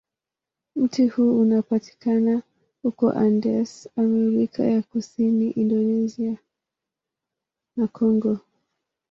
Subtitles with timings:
[0.75, 2.43] Mti huo unapatikana
[2.83, 6.37] huko Andes, Amerika ya Kusini, Indonesia,
[7.75, 8.37] na Kongo.